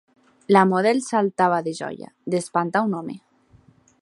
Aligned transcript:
La 0.55 0.63
model 0.69 1.03
saltava 1.09 1.61
de 1.69 1.75
joia, 1.81 2.11
d'espantar 2.35 2.87
un 2.89 3.01
home 3.03 3.21